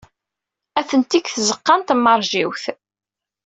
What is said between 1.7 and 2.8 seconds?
n tmeṛjiwt.